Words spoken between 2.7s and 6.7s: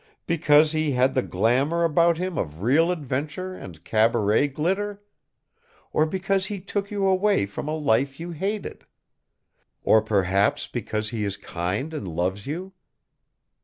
adventure and cabaret glitter? Or because he